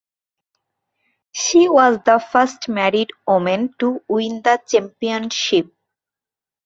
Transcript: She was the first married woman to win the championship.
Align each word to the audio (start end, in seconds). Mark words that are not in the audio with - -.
She 1.31 1.69
was 1.69 1.99
the 2.03 2.17
first 2.17 2.67
married 2.67 3.11
woman 3.27 3.71
to 3.77 4.01
win 4.07 4.41
the 4.41 4.59
championship. 4.67 5.71